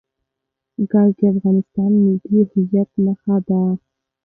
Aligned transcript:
ګاز 0.91 1.11
د 1.17 1.21
افغانستان 1.33 1.89
د 1.93 1.97
ملي 2.33 2.41
هویت 2.51 2.89
نښه 3.05 3.35
ده. 3.47 3.59